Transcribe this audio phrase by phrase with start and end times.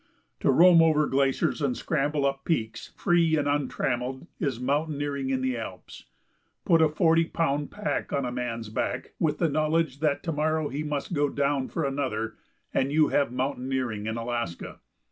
[0.39, 5.55] To roam over glaciers and scramble up peaks free and untrammelled is mountaineering in the
[5.59, 6.05] Alps.
[6.65, 10.69] Put a forty pound pack on a man's back, with the knowledge that to morrow
[10.69, 12.33] he must go down for another,
[12.73, 14.79] and you have mountaineering in Alaska.